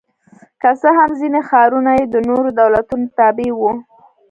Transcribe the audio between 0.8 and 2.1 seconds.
څه هم ځیني ښارونه یې